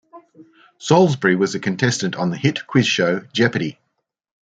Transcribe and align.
Salisbury 0.79 1.35
was 1.35 1.53
a 1.53 1.59
contestant 1.59 2.15
on 2.15 2.31
the 2.31 2.35
hit 2.35 2.65
quiz 2.65 2.87
show 2.87 3.19
Jeopardy! 3.33 3.77